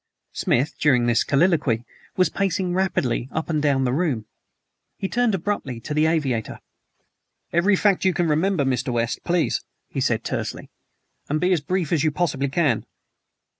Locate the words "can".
8.11-8.27, 12.49-12.83